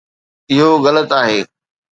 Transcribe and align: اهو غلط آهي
اهو 0.51 0.69
غلط 0.83 1.09
آهي 1.21 1.39